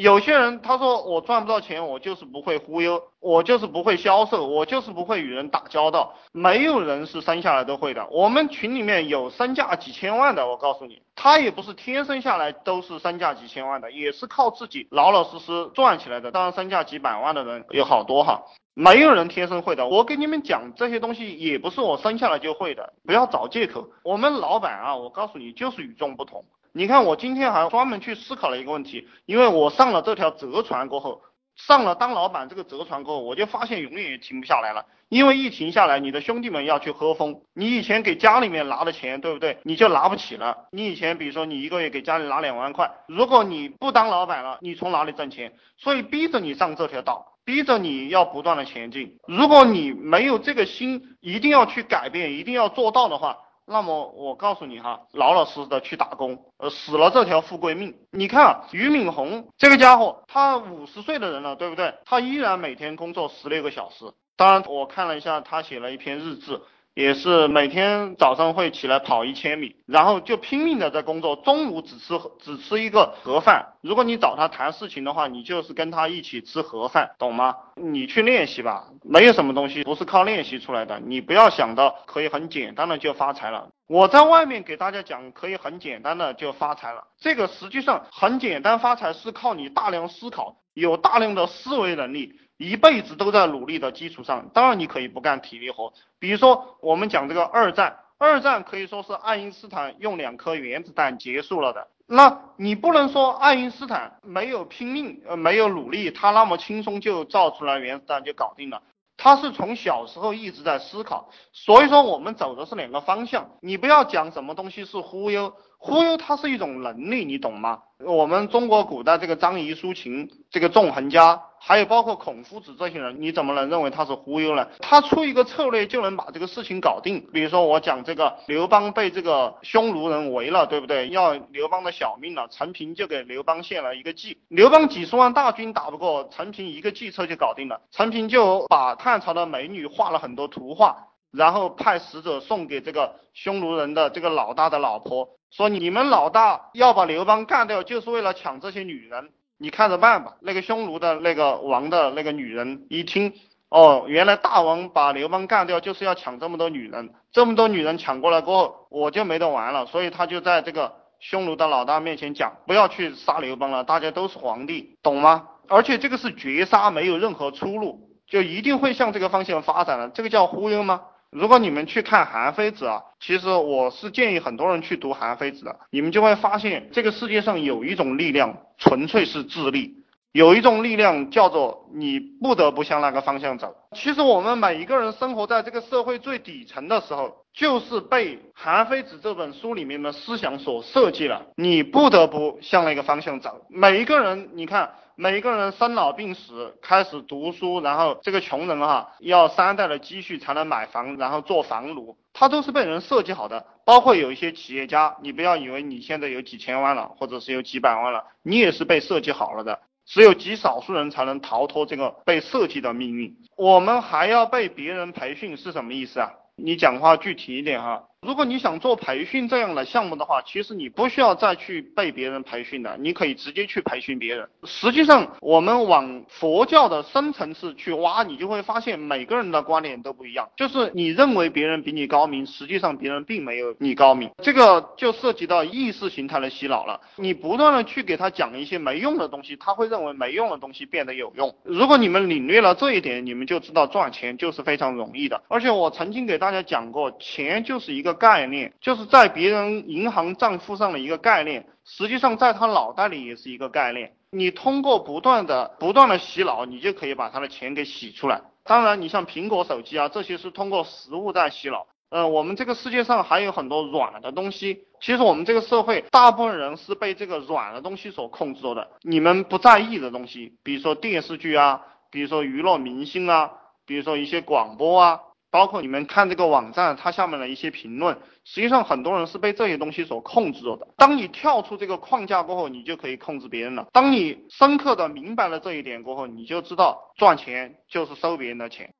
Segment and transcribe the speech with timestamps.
[0.00, 6.14] 有些人他说我赚不到钱，我就是不会忽悠，我就是不会销售，我就是不会与人打交道。
[6.32, 8.08] 没有人是生下来都会的。
[8.10, 16.30] 我们群里面有身价几千万的，我告诉你，他也不是天生下来都是身价几千万的，也是靠自己老老实实赚起来的。
[16.30, 18.40] 当然，身价几百万的人有好多哈。
[18.72, 23.86] 没有人天生会的，我给你们讲这些东西也不是我生下来就会的，不要找借口。
[24.02, 26.42] 我们老板啊，我告诉你就是与众不同。
[26.72, 31.22] 你看我今天还专门去思考了一个问题，因为我上了这条折船过后，
[31.56, 34.86] 上了当老板这个折船过后，我就发现永远也停不下来了。
[35.08, 39.58] 因为一停下来，你的兄弟们要去喝风，你以前给家里面拿的钱，对不对？
[39.64, 40.68] 你就拿不起了。
[40.70, 45.52] 你以前比如说你一个月给家里拿两万块，如果你不当老板了，你从哪里挣钱？
[45.76, 47.26] 所以逼着你上这条道。
[47.42, 53.38] 逼着你要不断的前进，如果你没有这个心，一定要去改变，一定要做到的话，
[53.72, 57.94] 那么我告诉你哈，老老实实的去打工，呃，死了这条富贵命。
[58.10, 61.94] 你看俞敏洪这个家伙，他五十岁的人了，对不对？
[62.04, 64.12] 他依然每天工作十六个小时。
[64.36, 66.60] 当然，我看了一下，他写了一篇日志。
[66.94, 73.74] 也是每天早上会起来跑一千米，然后就拼命的在工作，中午只吃只吃一个盒饭。
[73.80, 77.54] 如果你找他谈事情的话，你就是跟他一起吃盒饭，懂吗？
[77.76, 81.00] 你去练习吧，没有什么东西不是靠练习出来的。
[81.00, 83.68] 你不要想到可以很简单的就发财了。
[83.90, 92.38] 我在外面给大家讲可以很简单的就发财了，这个实际上很简单发财是靠你大量思考，有大量的思维能力。
[92.56, 95.92] 一辈子都在努力的基础上，当然你可以不干体力活。
[96.20, 101.88] 比如说，我们讲这个二战，二战可以说是爱因斯坦用两颗原子弹结束了的。
[102.06, 108.82] 那你不能说爱因斯坦没有拼命，呃，没有努力，他那么轻松就造出来原子弹就搞定了。
[109.20, 111.28] 他是从小时候一直在思考。
[111.52, 113.50] 所以说，我们走的是两个方向。
[113.60, 115.52] 你不要讲什么东西是忽悠。
[115.82, 117.78] 忽悠它是一种能力，你懂吗？
[118.04, 124.66] 我们中国古代这个张仪、苏秦，这个纵横家，还有包括孔夫子这些人，你怎么能认为他是忽悠呢？
[124.80, 127.26] 他出一个策略就能把这个事情搞定。
[127.32, 131.08] 比如说我讲这个刘邦被这个匈奴人围了，对不对？
[131.08, 134.36] 要刘邦的小命了，陈平就给刘邦献了一个计。
[134.48, 137.80] 刘邦几十万大军打不过陈平，一个计策就搞定了。
[137.90, 145.28] 陈平就把汉朝的美女画了很多图画，然后派使者送给这个匈奴人的这个老大的老婆。
[145.50, 150.36] 说你们老大要把刘邦干掉，就是为了抢这些女人，你看着办吧。
[150.40, 153.32] 那个匈奴的那个王的那个女人一听，
[153.68, 159.86] 哦，原来大王把刘邦干掉就是要抢这么多女人，这么多女人抢过来过后，我就没得玩了。
[159.86, 165.48] 所以他就在这个匈奴的老大面前讲，不要去杀刘邦了，大家都是皇帝，懂吗？
[165.68, 171.02] 而且这个是绝杀，没有任何出路，就一定会向这个方向发展的，这个叫忽悠吗？
[171.30, 179.99] 如果你们去看《韩非子》啊，其实我是建议很多人去读《韩非子》的，你们就会发现这个世界上有一种力量，纯粹是智力，
[180.32, 183.74] 有一种力量叫做你不得不向那个方向走。
[183.96, 193.62] 其实我们每一个人生活在这个社会最底层的时候，就是被《韩非子》这本书里面的思想所设计了，你不得不向那个方向走。
[193.68, 194.90] 每一个人，你看。
[195.16, 203.66] 每一个人生老病死，开始读书，然后这个穷人哈，要三代的积蓄才能买房，然后做房奴，他都是被人设计好的。
[203.84, 209.80] 包括有一些企业家，你不要以为你现在有几千万了，或者是有几百万了，你也是被设计好了的。
[210.10, 213.36] 只有极少数人才能逃脱这个被设计的命运。
[213.56, 216.32] 我们还要被别人培训是什么意思啊？
[216.56, 218.02] 你讲话具体一点哈。
[218.26, 224.46] 如果你想做培训这样的项目的话，其实你不需要再去被别人培训的，你可以直接去培训别人。
[224.64, 230.46] 实际上，我们往佛教的深层次去挖，你就会发现每个人的观点都不一样。
[230.54, 234.30] 就是你认为别人比你高明，实际上别人并没有你高明。
[234.42, 237.00] 这个就涉及到意识形态的洗脑了。
[237.16, 241.56] 你不断的去给他讲一些没用的东西，他会认为没用的东西变得有用。
[241.62, 245.42] 如果你们领略了这一点，你们就知道赚钱就是非常容易的。
[245.48, 248.09] 而且我曾经给大家讲过，钱就是一个。
[248.14, 254.12] 概念就是在别人银行账户上的一个概念，实际上在他脑袋里也是一个概念。
[254.30, 258.42] 你通过不断的、不断的洗脑，你就可以把他的钱给洗出来。
[258.62, 261.86] 当然，你像苹果手机啊，这些是通过实物在洗脑。
[262.10, 268.88] 呃，我们这个世界上还有很多软的东西，其实我们这个社会大部分人是被这个软的东西所控制着的。
[269.02, 273.50] 你们不在意的东西，比如说电视剧啊，比如说娱乐明星啊，
[273.86, 275.20] 比如说一些广播啊。
[275.50, 280.86] 包括你们看这个网站，它下面的一些评论，实际上很多人是被这些东西所控制着的。
[280.96, 283.86] 当你跳出这个框架过后，你就可以控制别人了。
[283.92, 288.94] 当你深刻的明白了这一点过后，你就知道赚钱就是收别人的钱。